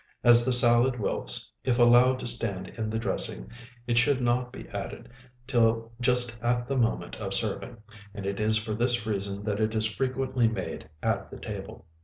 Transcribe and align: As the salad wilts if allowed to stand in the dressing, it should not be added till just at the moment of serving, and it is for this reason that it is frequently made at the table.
As 0.23 0.43
the 0.43 0.51
salad 0.51 0.99
wilts 0.99 1.51
if 1.63 1.77
allowed 1.77 2.17
to 2.17 2.25
stand 2.25 2.69
in 2.69 2.89
the 2.89 2.97
dressing, 2.97 3.51
it 3.85 3.99
should 3.99 4.19
not 4.19 4.51
be 4.51 4.67
added 4.69 5.07
till 5.45 5.91
just 6.01 6.35
at 6.41 6.67
the 6.67 6.75
moment 6.75 7.17
of 7.17 7.35
serving, 7.35 7.77
and 8.11 8.25
it 8.25 8.39
is 8.39 8.57
for 8.57 8.73
this 8.73 9.05
reason 9.05 9.43
that 9.43 9.59
it 9.59 9.75
is 9.75 9.85
frequently 9.85 10.47
made 10.47 10.89
at 11.03 11.29
the 11.29 11.37
table. 11.39 11.85